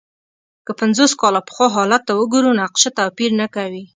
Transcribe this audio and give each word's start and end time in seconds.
که 0.65 0.71
پنځوس 0.81 1.11
کاله 1.21 1.41
پخوا 1.47 1.67
حالت 1.77 2.01
ته 2.07 2.13
وګورو، 2.19 2.57
نقشه 2.61 2.89
توپیر 2.97 3.31
نه 3.41 3.47
کوي. 3.55 3.83